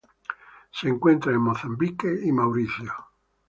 Se 0.71 0.87
encuentra 0.89 1.31
en 1.31 1.37
Mozambique 1.41 2.11
y 2.23 2.31
Mauricio. 2.31 2.91